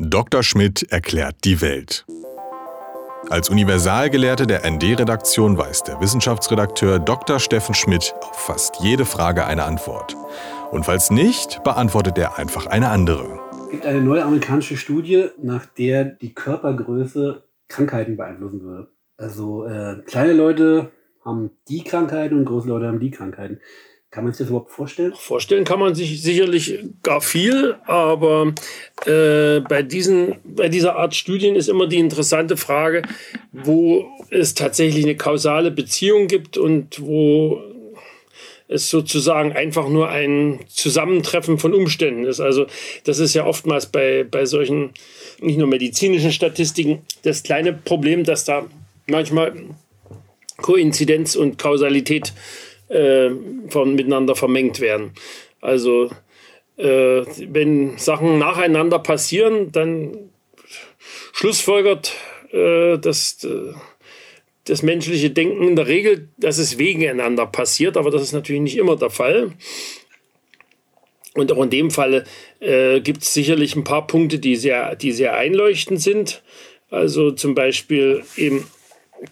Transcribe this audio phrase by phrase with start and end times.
[0.00, 0.44] Dr.
[0.44, 2.06] Schmidt erklärt die Welt.
[3.30, 7.40] Als Universalgelehrte der ND-Redaktion weiß der Wissenschaftsredakteur Dr.
[7.40, 10.16] Steffen Schmidt auf fast jede Frage eine Antwort.
[10.70, 13.40] Und falls nicht, beantwortet er einfach eine andere.
[13.64, 18.88] Es gibt eine neue amerikanische Studie, nach der die Körpergröße Krankheiten beeinflussen würde.
[19.16, 20.92] Also äh, kleine Leute
[21.24, 23.58] haben die Krankheiten und große Leute haben die Krankheiten.
[24.10, 25.12] Kann man sich das überhaupt vorstellen?
[25.14, 28.54] Vorstellen kann man sich sicherlich gar viel, aber
[29.04, 33.02] äh, bei, diesen, bei dieser Art Studien ist immer die interessante Frage,
[33.52, 37.60] wo es tatsächlich eine kausale Beziehung gibt und wo
[38.66, 42.40] es sozusagen einfach nur ein Zusammentreffen von Umständen ist.
[42.40, 42.66] Also
[43.04, 44.90] das ist ja oftmals bei, bei solchen
[45.40, 48.64] nicht nur medizinischen Statistiken das kleine Problem, dass da
[49.06, 49.52] manchmal
[50.56, 55.12] Koinzidenz und Kausalität äh, von miteinander vermengt werden.
[55.60, 56.10] Also
[56.78, 60.30] äh, wenn Sachen nacheinander passieren, dann
[61.32, 62.14] schlussfolgert
[62.52, 63.72] äh, das, äh,
[64.64, 68.76] das menschliche Denken in der Regel, dass es wegeneinander passiert, aber das ist natürlich nicht
[68.76, 69.52] immer der Fall.
[71.34, 72.24] Und auch in dem Fall
[72.60, 76.42] äh, gibt es sicherlich ein paar Punkte, die sehr, die sehr einleuchtend sind.
[76.90, 78.66] Also zum Beispiel eben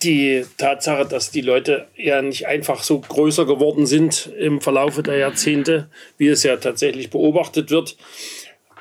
[0.02, 5.16] die Tatsache, dass die Leute ja nicht einfach so größer geworden sind im Verlaufe der
[5.16, 7.96] Jahrzehnte, wie es ja tatsächlich beobachtet wird,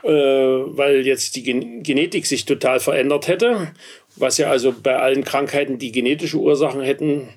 [0.04, 3.72] äh, weil jetzt die Gen Genetik sich total verändert hätte,
[4.16, 7.30] was ja also bei allen Krankheiten, die genetische Ursachen hätten,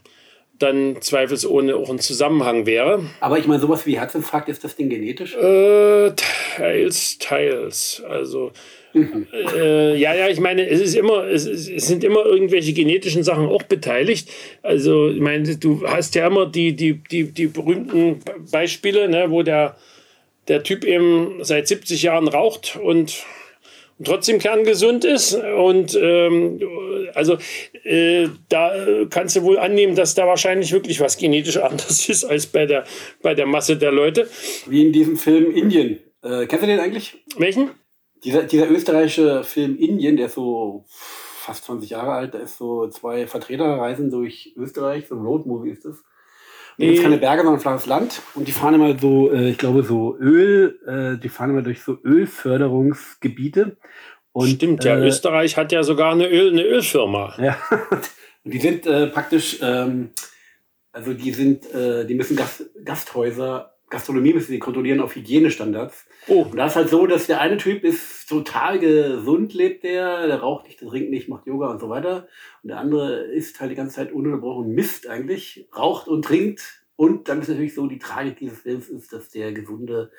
[0.59, 3.05] dann zweifelsohne auch ein Zusammenhang wäre.
[3.21, 5.35] Aber ich meine, sowas wie Herzinfarkt, ist das Ding genetisch?
[5.37, 6.13] Äh,
[6.57, 8.03] teils, teils.
[8.09, 8.53] Also
[8.95, 13.23] äh, ja, ja, ich meine, es ist immer, es, ist, es, sind immer irgendwelche genetischen
[13.23, 14.31] Sachen auch beteiligt.
[14.63, 19.43] Also, ich meine, du hast ja immer die, die, die, die berühmten Beispiele, ne, wo
[19.43, 19.77] der,
[20.49, 23.25] der Typ eben seit 70 Jahren raucht und,
[24.05, 25.35] trotzdem kerngesund ist.
[25.35, 26.61] Und ähm,
[27.15, 27.39] also
[27.85, 28.73] äh, da
[29.11, 32.85] kannst du wohl annehmen, dass da wahrscheinlich wirklich was genetisch anders ist als bei der,
[33.23, 34.29] bei der Masse der Leute.
[34.67, 35.99] Wie in diesem Film Indien.
[36.23, 37.17] Äh, kennst du den eigentlich?
[37.37, 37.71] Welchen?
[38.25, 42.89] Dieser, dieser österreichische Film Indien, der ist so fast 20 Jahre alt, da ist so
[42.89, 45.97] zwei Vertreter reisen durch Österreich, so ein Roadmovie ist das.
[46.79, 48.23] Und da gibt keine Berge, sondern ein flaches Land.
[48.35, 51.83] Und die fahren immer so, äh, ich glaube, so Öl, äh, die fahren immer durch
[51.83, 53.77] so Ölförderungsgebiete.
[54.33, 57.35] Und, Stimmt, ja, äh, Österreich hat ja sogar eine, Öl, eine Ölfirma.
[57.39, 57.57] Ja,
[58.45, 60.11] und die sind äh, praktisch, ähm,
[60.93, 66.07] also die sind, äh, die müssen Gast, Gasthäuser Gastronomie müssen sie kontrollieren auf Hygienestandards.
[66.27, 66.43] Oh.
[66.43, 70.41] Und da ist halt so, dass der eine Typ ist total gesund, lebt der, der
[70.41, 72.29] raucht nicht, der trinkt nicht, macht Yoga und so weiter.
[72.63, 76.85] Und der andere isst halt die ganze Zeit ununterbrochen Mist eigentlich, raucht und trinkt.
[76.97, 80.11] Und dann ist natürlich so, die Tragik dieses Films ist, dass der Gesunde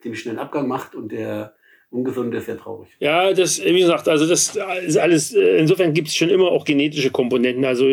[0.00, 1.54] ziemlich schnell einen Abgang macht und der
[1.96, 2.88] ungesund ist sehr traurig.
[3.00, 6.64] Ja, das, wie gesagt, also das ist alles, äh, insofern gibt es schon immer auch
[6.64, 7.64] genetische Komponenten.
[7.64, 7.86] Also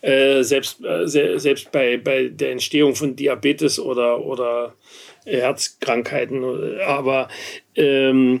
[0.00, 4.74] äh, selbst, äh, selbst bei, bei der Entstehung von Diabetes oder, oder
[5.24, 6.44] Herzkrankheiten.
[6.86, 7.28] Aber
[7.74, 8.40] ähm,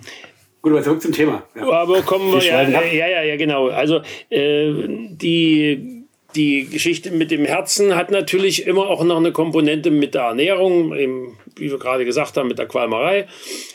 [0.60, 1.44] Gut, aber zurück zum Thema.
[1.54, 1.70] Ja.
[1.70, 3.68] Aber kommen wir, ja, ja, ja, ja, genau.
[3.68, 4.00] Also
[4.30, 5.98] äh, die
[6.34, 10.94] die Geschichte mit dem Herzen hat natürlich immer auch noch eine Komponente mit der Ernährung,
[10.94, 13.26] eben, wie wir gerade gesagt haben, mit der Qualmerei.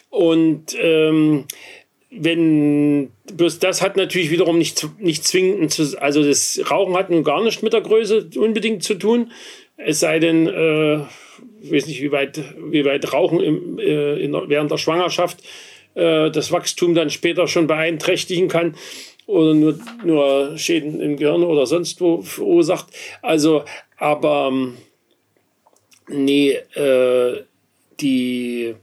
[0.10, 1.46] Und ähm,
[2.12, 7.24] wenn bloß das hat natürlich wiederum nicht, nicht zwingend, zu, also das Rauchen hat nun
[7.24, 9.32] gar nicht mit der Größe unbedingt zu tun.
[9.78, 10.98] Es sei denn, äh,
[11.62, 12.40] ich weiß nicht, wie weit,
[12.70, 15.40] wie weit Rauchen im, äh, in, während der Schwangerschaft
[15.96, 18.76] äh, das Wachstum dann später schon beeinträchtigen kann
[19.26, 22.88] oder nur, nur Schäden im Gehirn oder sonst wo verursacht.
[23.22, 23.64] Also,
[23.98, 24.78] aber ähm,
[26.10, 27.44] nee, äh,
[28.00, 28.76] die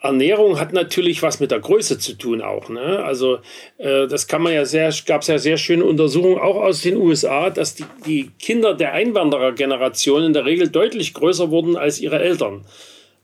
[0.00, 2.68] Ernährung hat natürlich was mit der Größe zu tun auch.
[2.68, 3.02] Ne?
[3.04, 3.38] Also
[3.78, 6.96] äh, das kann man ja sehr, gab es ja sehr schöne Untersuchungen auch aus den
[6.96, 12.20] USA, dass die, die Kinder der Einwanderergeneration in der Regel deutlich größer wurden als ihre
[12.20, 12.64] Eltern.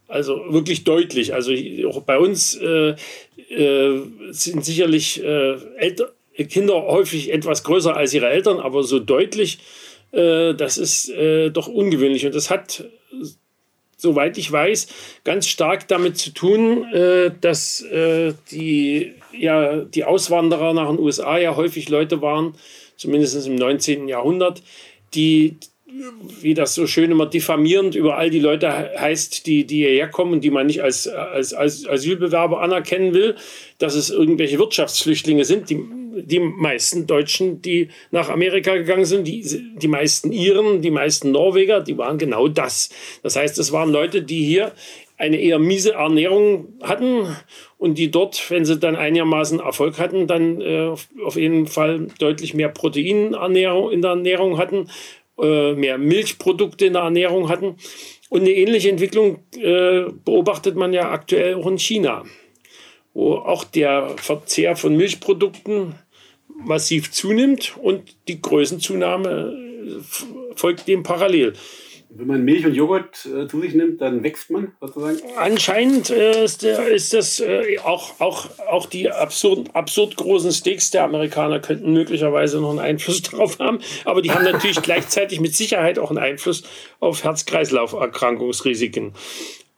[0.09, 1.35] Also wirklich deutlich.
[1.35, 1.53] Also
[1.89, 2.95] auch bei uns äh,
[3.51, 6.13] äh, sind sicherlich äh, Elter
[6.49, 9.59] Kinder häufig etwas größer als ihre Eltern, aber so deutlich,
[10.13, 12.25] äh, das ist äh, doch ungewöhnlich.
[12.25, 12.85] Und das hat,
[14.03, 14.89] soweit ich weiß,
[15.25, 17.85] ganz stark damit zu tun, äh, dass
[18.51, 22.55] die, ja, die Auswanderer nach den USA ja häufig Leute waren,
[22.97, 24.09] zumindest im 19.
[24.09, 24.63] Jahrhundert,
[25.15, 25.57] die
[26.41, 30.33] wie das so schön immer diffamierend über all die Leute heißt, die, die hierher kommen
[30.33, 33.37] und die man nicht als, als, als Asylbewerber anerkennen will,
[33.79, 35.71] dass es irgendwelche Wirtschaftsflüchtlinge sind.
[35.71, 35.85] Die,
[36.15, 39.43] die meisten Deutschen, die nach Amerika gegangen sind, die,
[39.77, 42.91] die meisten Iren, die meisten Norweger, die waren genau das.
[43.23, 44.73] Das heißt, es waren Leute, die hier
[45.23, 47.37] eine eher miese Ernährung hatten
[47.79, 50.95] und die dort, wenn sie dann einigermaßen Erfolg hatten, dann äh,
[51.25, 54.89] auf jeden Fall deutlich mehr Protein in der Ernährung hatten,
[55.41, 57.77] äh, mehr Milchprodukte in der Ernährung hatten.
[58.31, 62.25] Und eine ähnliche Entwicklung äh, beobachtet man ja aktuell auch in China,
[63.15, 65.95] wo auch der Verzehr von Milchprodukten
[66.65, 69.57] massiv zunimmt und die Größenzunahme
[69.87, 71.55] äh, folgt dem parallel.
[72.15, 75.19] Wenn man Milch und Joghurt äh, zu sich nimmt, dann wächst man sozusagen?
[75.37, 81.05] Anscheinend äh, ist, ist, das äh, auch, auch, auch die absurd, absurd großen Steaks der
[81.05, 83.79] Amerikaner könnten möglicherweise noch einen Einfluss darauf haben.
[84.05, 86.65] Aber die haben natürlich gleichzeitig mit Sicherheit auch einen Einfluss
[87.01, 89.15] auf Herz-Kreislauf-Erkrankungsrisiken.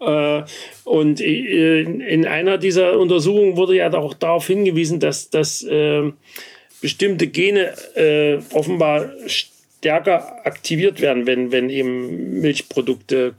[0.01, 0.43] Äh,
[0.85, 6.13] und äh, in einer dieser Untersuchungen wurde ja auch darauf hingewiesen, dass, dass äh,
[6.85, 7.73] bestimmte Gene
[8.53, 9.11] offenbar
[9.85, 13.35] stärker aktiviert werden, wenn, wenn eben Milchprodukte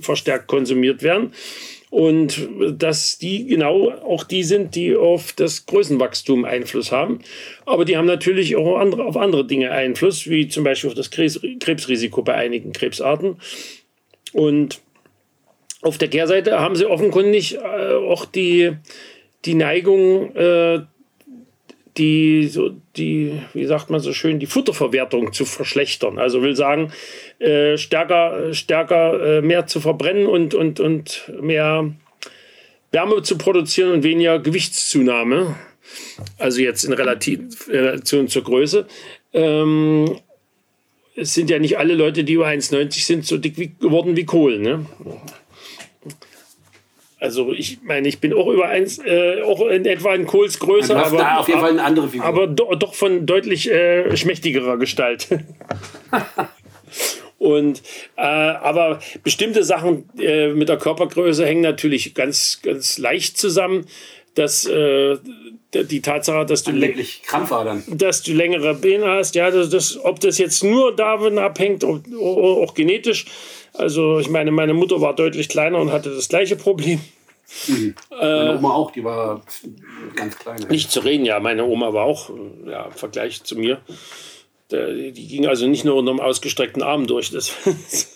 [0.00, 1.32] verstärkt konsumiert werden.
[1.90, 7.20] Und dass die genau auch die sind, die auf das Größenwachstum Einfluss haben.
[7.66, 11.10] Aber die haben natürlich auch andere, auf andere Dinge Einfluss, wie zum Beispiel auf das
[11.10, 13.36] Krebsrisiko bei einigen Krebsarten.
[14.32, 14.80] Und
[15.82, 18.72] auf der Kehrseite haben sie offenkundig äh, auch die,
[19.44, 20.80] die Neigung, äh,
[21.96, 26.18] die, so, die, wie sagt man so schön, die Futterverwertung zu verschlechtern.
[26.18, 26.92] Also will sagen,
[27.38, 31.92] äh, stärker, stärker äh, mehr zu verbrennen und, und, und mehr
[32.92, 35.56] Wärme zu produzieren und weniger Gewichtszunahme.
[36.38, 38.86] Also jetzt in Relation zur Größe.
[39.32, 40.18] Ähm,
[41.16, 44.24] es sind ja nicht alle Leute, die über 1,90 sind, so dick wie, geworden wie
[44.24, 44.58] Kohl.
[44.58, 44.86] Ne?
[47.20, 50.96] Also ich meine, ich bin auch über eins, äh, auch in etwa in Kohls Größe,
[50.96, 52.26] aber, da auf jeden Fall eine andere Figur.
[52.26, 55.28] aber do, doch von deutlich äh, schmächtigerer Gestalt.
[57.38, 57.82] Und
[58.16, 63.86] äh, aber bestimmte Sachen äh, mit der Körpergröße hängen natürlich ganz ganz leicht zusammen.
[64.34, 65.18] Dass äh,
[65.74, 66.72] die Tatsache, dass du,
[67.88, 72.00] dass du längere Beine hast, ja, das, das, ob das jetzt nur davon abhängt, auch,
[72.16, 73.26] auch genetisch,
[73.72, 77.00] also ich meine, meine Mutter war deutlich kleiner und hatte das gleiche Problem.
[77.66, 77.94] Mhm.
[78.10, 79.42] Meine Oma auch, die war
[80.14, 80.64] ganz klein.
[80.68, 82.30] Nicht zu reden, ja, meine Oma war auch,
[82.66, 83.80] ja, im Vergleich zu mir.
[84.70, 87.30] Die ging also nicht nur unter einem ausgestreckten Arm durch.
[87.30, 87.52] Das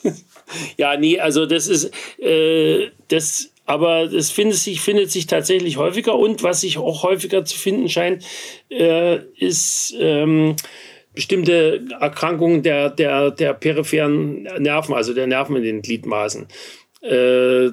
[0.77, 1.91] ja, nee, also das ist,
[2.21, 7.45] äh, das, aber das findet sich, findet sich tatsächlich häufiger und was sich auch häufiger
[7.45, 8.25] zu finden scheint,
[8.71, 10.55] äh, ist, ähm,
[11.14, 16.46] bestimmte Erkrankungen der, der, der peripheren Nerven, also der Nerven in den Gliedmaßen.
[17.02, 17.70] Äh,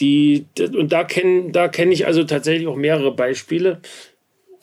[0.00, 0.46] die,
[0.76, 3.80] und da kenne da kenn ich also tatsächlich auch mehrere Beispiele,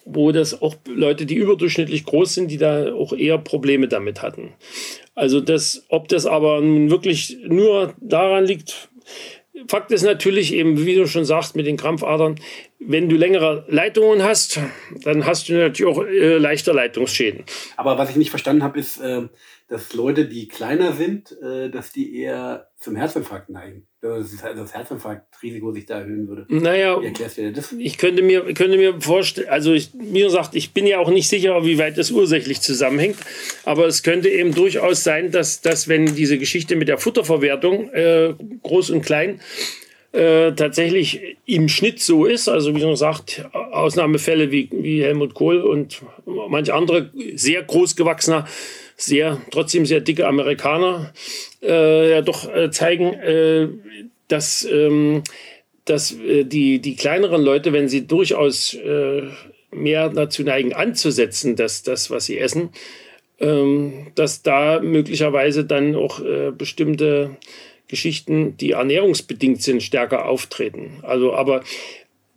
[0.05, 4.53] wo das auch Leute, die überdurchschnittlich groß sind, die da auch eher Probleme damit hatten.
[5.15, 8.89] Also das, ob das aber nun wirklich nur daran liegt,
[9.67, 12.35] Fakt ist natürlich eben, wie du schon sagst, mit den Krampfadern,
[12.83, 14.59] wenn du längere Leitungen hast,
[15.03, 17.43] dann hast du natürlich auch äh, leichter Leitungsschäden.
[17.77, 19.27] Aber was ich nicht verstanden habe, ist, äh,
[19.67, 23.87] dass Leute, die kleiner sind, äh, dass die eher zum Herzinfarkt neigen.
[24.01, 26.45] Dass das Herzinfarktrisiko sich da erhöhen würde.
[26.49, 27.71] Naja, wie erklärst du dir das?
[27.73, 31.29] Ich könnte mir, könnte mir vorstellen, also ich, wie gesagt, ich bin ja auch nicht
[31.29, 33.17] sicher, wie weit das ursächlich zusammenhängt,
[33.63, 38.33] aber es könnte eben durchaus sein, dass, dass wenn diese Geschichte mit der Futterverwertung, äh,
[38.63, 39.39] groß und klein,
[40.13, 42.49] äh, tatsächlich im Schnitt so ist.
[42.49, 48.45] Also wie man sagt, Ausnahmefälle wie, wie Helmut Kohl und manche andere sehr großgewachsener,
[48.97, 51.13] sehr trotzdem sehr dicke Amerikaner
[51.61, 53.69] äh, ja doch äh, zeigen, äh,
[54.27, 55.23] dass, ähm,
[55.85, 58.77] dass äh, die, die kleineren Leute, wenn sie durchaus
[59.73, 62.71] mehr dazu neigen anzusetzen, dass das, was sie essen,
[63.39, 66.21] ähm, dass da möglicherweise dann auch
[66.57, 67.37] bestimmte
[67.91, 70.99] Geschichten, die ernährungsbedingt sind, stärker auftreten.
[71.03, 71.63] Also, aber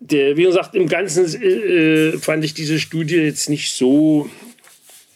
[0.00, 4.28] der, wie gesagt, im Ganzen äh, fand ich diese Studie jetzt nicht so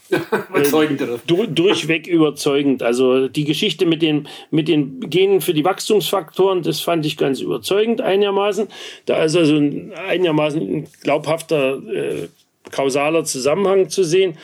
[0.49, 2.83] überzeugend, äh, durchweg überzeugend.
[2.83, 7.41] Also die Geschichte mit den, mit den Genen für die Wachstumsfaktoren, das fand ich ganz
[7.41, 8.69] überzeugend einigermaßen.
[9.05, 12.29] Da ist also ein einigermaßen ein glaubhafter äh,
[12.71, 14.39] kausaler Zusammenhang zu sehen.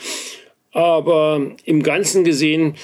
[0.71, 2.75] Aber im Ganzen gesehen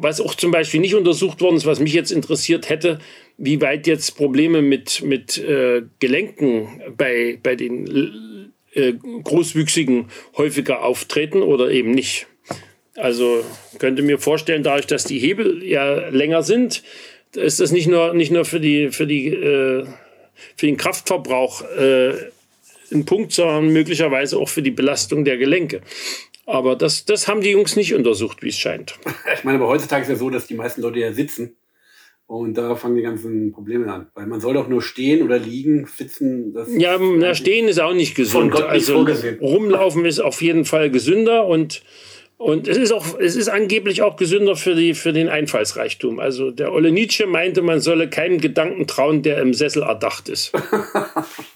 [0.00, 2.98] was auch zum Beispiel nicht untersucht worden ist, was mich jetzt interessiert hätte,
[3.36, 11.42] wie weit jetzt Probleme mit, mit äh, Gelenken bei, bei den äh, Großwüchsigen häufiger auftreten
[11.42, 12.26] oder eben nicht.
[12.96, 13.44] Also
[13.78, 16.82] könnte mir vorstellen, dadurch, dass die Hebel ja länger sind,
[17.34, 19.86] ist das nicht nur, nicht nur für, die, für, die, äh,
[20.56, 22.14] für den Kraftverbrauch äh,
[22.90, 25.82] ein Punkt, sondern möglicherweise auch für die Belastung der Gelenke.
[26.48, 28.98] Aber das, das haben die Jungs nicht untersucht, wie es scheint.
[29.34, 31.56] Ich meine, aber heutzutage ist ja so, dass die meisten Leute ja sitzen.
[32.26, 34.08] Und da fangen die ganzen Probleme an.
[34.14, 36.56] Weil man soll doch nur stehen oder liegen, sitzen.
[36.78, 38.60] ja, na, stehen ist auch nicht gesund.
[38.62, 39.06] Also
[39.40, 41.82] rumlaufen ist auf jeden Fall gesünder und,
[42.38, 46.18] und es ist auch, es ist angeblich auch gesünder für, die, für den Einfallsreichtum.
[46.18, 50.52] Also der Olle Nietzsche meinte, man solle keinem Gedanken trauen, der im Sessel erdacht ist.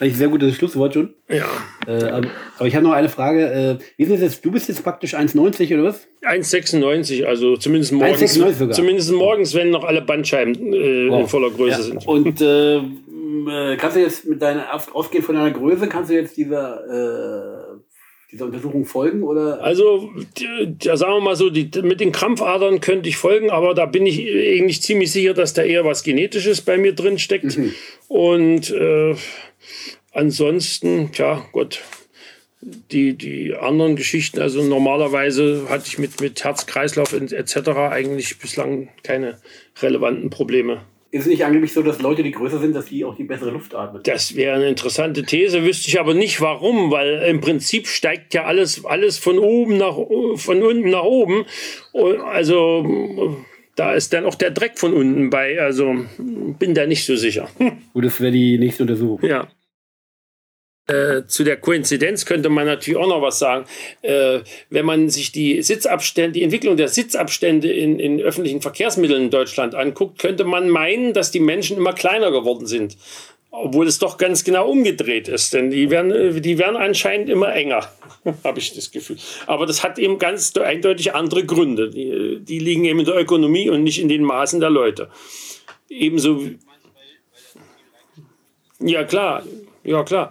[0.00, 1.12] Vielleicht ein sehr gutes Schlusswort schon.
[1.28, 1.44] Ja.
[1.86, 3.78] Äh, aber, aber, ich habe noch eine Frage.
[3.78, 4.42] Äh, wie ist es jetzt?
[4.42, 6.08] Du bist jetzt praktisch 1,90 oder was?
[6.22, 8.32] 1,96, also zumindest morgens.
[8.70, 11.20] Zumindest morgens, wenn noch alle Bandscheiben äh, wow.
[11.20, 11.82] in voller Größe ja.
[11.82, 12.08] sind.
[12.08, 16.34] Und äh, äh, kannst du jetzt mit deiner, ausgehend von deiner Größe, kannst du jetzt
[16.34, 17.78] dieser, äh,
[18.32, 19.22] dieser Untersuchung folgen?
[19.22, 19.62] Oder?
[19.62, 20.08] Also,
[20.80, 24.06] ja, sagen wir mal so, die, mit den Krampfadern könnte ich folgen, aber da bin
[24.06, 27.58] ich eigentlich ziemlich sicher, dass da eher was Genetisches bei mir drin steckt.
[27.58, 27.74] Mhm.
[28.08, 29.14] Und äh,
[30.12, 31.82] ansonsten, tja, Gott,
[32.60, 37.68] die, die anderen Geschichten, also normalerweise hatte ich mit, mit Herz-Kreislauf etc.
[37.90, 39.38] eigentlich bislang keine
[39.80, 40.82] relevanten Probleme.
[41.12, 43.50] Ist es nicht angeblich so, dass Leute, die größer sind, dass die auch die bessere
[43.50, 44.00] Luft atmen?
[44.04, 48.44] Das wäre eine interessante These, wüsste ich aber nicht warum, weil im Prinzip steigt ja
[48.44, 49.96] alles, alles von oben nach,
[50.36, 51.46] von unten nach oben.
[52.26, 53.44] Also,
[53.80, 55.58] da ist dann auch der Dreck von unten bei.
[55.58, 57.48] Also, bin da nicht so sicher.
[57.94, 59.26] Gut, das wäre die nächste Untersuchung.
[59.26, 59.48] Ja.
[60.86, 63.64] Äh, zu der Koinzidenz könnte man natürlich auch noch was sagen.
[64.02, 69.30] Äh, wenn man sich die Sitzabstände, die Entwicklung der Sitzabstände in, in öffentlichen Verkehrsmitteln in
[69.30, 72.98] Deutschland anguckt, könnte man meinen, dass die Menschen immer kleiner geworden sind.
[73.52, 77.52] Obwohl es doch ganz genau umgedreht ist, denn die werden, äh, die werden anscheinend immer
[77.52, 77.90] enger,
[78.44, 79.16] habe ich das Gefühl.
[79.46, 81.90] Aber das hat eben ganz eindeutig andere Gründe.
[81.90, 85.10] Die, die liegen eben in der Ökonomie und nicht in den Maßen der Leute.
[85.88, 86.42] Ebenso.
[88.78, 89.44] Ja, klar.
[89.82, 90.30] Ja, klar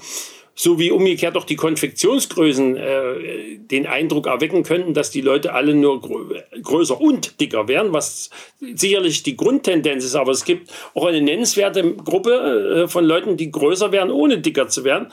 [0.61, 5.73] so wie umgekehrt auch die Konfektionsgrößen äh, den Eindruck erwecken könnten, dass die Leute alle
[5.73, 10.15] nur grö größer und dicker werden, was sicherlich die Grundtendenz ist.
[10.15, 14.67] Aber es gibt auch eine nennenswerte Gruppe äh, von Leuten, die größer werden, ohne dicker
[14.67, 15.07] zu werden.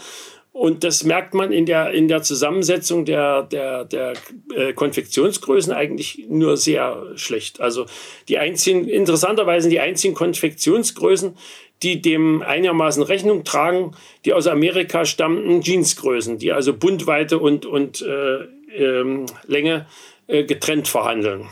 [0.57, 4.15] Und das merkt man in der, in der Zusammensetzung der, der, der
[4.55, 7.61] äh, Konfektionsgrößen eigentlich nur sehr schlecht.
[7.61, 7.85] Also
[8.29, 11.37] die einzigen, interessanterweise die einzigen Konfektionsgrößen,
[11.83, 13.95] die dem einigermaßen Rechnung tragen,
[14.25, 18.45] die aus Amerika stammten, Jeansgrößen, die also Bundweite und, und äh,
[18.75, 19.85] ähm, Länge
[20.27, 21.49] äh, getrennt verhandeln.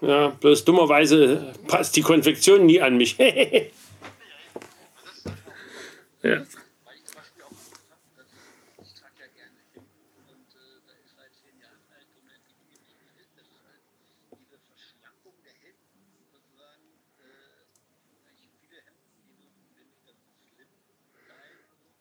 [0.00, 3.16] Ja, bloß dummerweise passt die Konfektion nie an mich.
[6.22, 6.44] ja.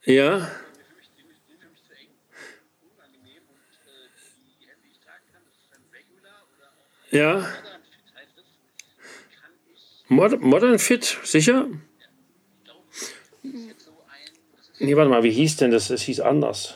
[0.05, 0.51] Ja.
[7.11, 7.64] Ja.
[10.07, 11.67] Modern Fit, sicher?
[14.79, 15.87] Nee, warte mal, wie hieß denn das?
[15.87, 16.75] Das hieß anders.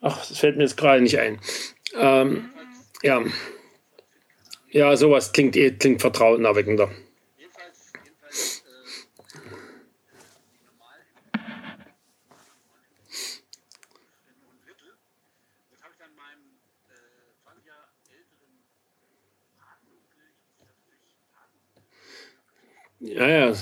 [0.00, 1.38] Ach, das fällt mir jetzt gerade nicht ein.
[1.98, 2.50] Ähm,
[3.02, 3.22] ja.
[4.70, 6.90] Ja, sowas klingt, klingt vertrauenerweckender.
[23.00, 23.54] Ja, ja.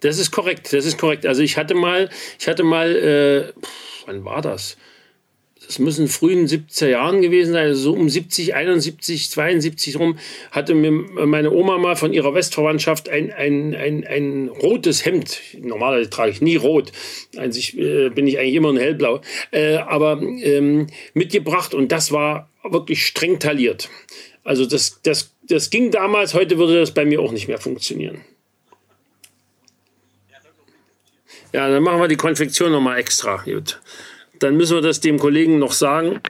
[0.00, 1.26] Das ist korrekt, das ist korrekt.
[1.26, 3.52] Also ich hatte mal, ich hatte mal, äh,
[4.06, 4.76] wann war das?
[5.68, 10.18] Das müssen frühen 70er Jahren gewesen sein, also so um 70, 71, 72 rum,
[10.50, 16.08] hatte mir meine Oma mal von ihrer Westverwandtschaft ein, ein, ein, ein rotes Hemd, normalerweise
[16.08, 16.90] trage ich nie rot,
[17.36, 19.20] eigentlich äh, bin ich eigentlich immer ein hellblau,
[19.50, 23.90] äh, aber ähm, mitgebracht und das war wirklich streng tailliert.
[24.44, 28.22] Also das, das, das ging damals, heute würde das bei mir auch nicht mehr funktionieren.
[31.52, 33.42] Ja, dann machen wir die Konfektion nochmal extra.
[33.44, 33.78] Gut
[34.42, 36.20] dann müssen wir das dem Kollegen noch sagen.